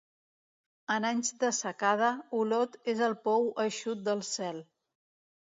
En 0.95 1.03
anys 1.09 1.29
de 1.43 1.51
secada, 1.57 2.09
Olot 2.39 2.79
és 2.95 3.05
el 3.09 3.15
pou 3.29 3.47
eixut 3.67 4.03
del 4.11 4.27
cel. 4.33 4.61